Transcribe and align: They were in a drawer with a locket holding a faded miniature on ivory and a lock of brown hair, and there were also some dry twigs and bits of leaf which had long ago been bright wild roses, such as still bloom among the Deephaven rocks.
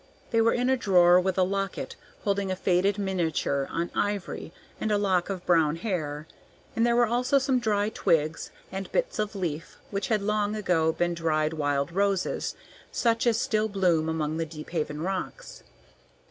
They 0.31 0.41
were 0.41 0.51
in 0.55 0.67
a 0.67 0.75
drawer 0.77 1.21
with 1.21 1.37
a 1.37 1.43
locket 1.43 1.95
holding 2.23 2.49
a 2.49 2.55
faded 2.55 2.97
miniature 2.97 3.67
on 3.69 3.91
ivory 3.93 4.51
and 4.79 4.91
a 4.91 4.97
lock 4.97 5.29
of 5.29 5.45
brown 5.45 5.75
hair, 5.75 6.25
and 6.75 6.87
there 6.87 6.95
were 6.95 7.05
also 7.05 7.37
some 7.37 7.59
dry 7.59 7.89
twigs 7.89 8.49
and 8.71 8.91
bits 8.91 9.19
of 9.19 9.35
leaf 9.35 9.77
which 9.91 10.07
had 10.07 10.23
long 10.23 10.55
ago 10.55 10.91
been 10.91 11.13
bright 11.13 11.53
wild 11.53 11.91
roses, 11.91 12.55
such 12.91 13.27
as 13.27 13.39
still 13.39 13.67
bloom 13.69 14.09
among 14.09 14.37
the 14.37 14.45
Deephaven 14.47 15.03
rocks. 15.03 15.61